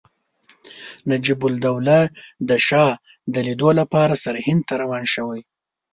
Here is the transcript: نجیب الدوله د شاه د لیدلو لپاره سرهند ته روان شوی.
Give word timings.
نجیب 1.09 1.41
الدوله 1.49 1.99
د 2.49 2.49
شاه 2.67 2.91
د 3.33 3.35
لیدلو 3.47 3.69
لپاره 3.79 4.13
سرهند 4.23 4.61
ته 4.67 4.73
روان 4.81 5.03
شوی. 5.13 5.41